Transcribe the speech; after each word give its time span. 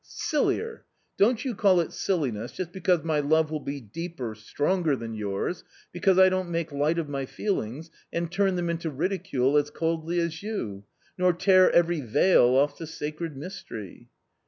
"Sillier! 0.03 0.83
Don't 1.19 1.45
you 1.45 1.53
call 1.53 1.79
it 1.79 1.93
silliness 1.93 2.51
just 2.53 2.71
because 2.71 3.03
my 3.03 3.19
love 3.19 3.51
will 3.51 3.59
be 3.59 3.79
deeper, 3.79 4.33
stronger 4.33 4.95
than 4.95 5.13
yours, 5.13 5.63
because 5.91 6.17
I 6.17 6.27
don't 6.27 6.49
make 6.49 6.71
light 6.71 6.97
of 6.97 7.07
my 7.07 7.27
feelings, 7.27 7.91
and 8.11 8.31
turn 8.31 8.55
them 8.55 8.67
into 8.71 8.89
ridicule 8.89 9.57
as 9.57 9.69
coldly 9.69 10.19
as 10.19 10.41
you, 10.41 10.85
nor 11.19 11.33
tear 11.33 11.69
every 11.69 12.01
veil 12.01 12.55
off 12.55 12.79
the 12.79 12.87
sacred 12.87 13.37
mystery." 13.37 14.09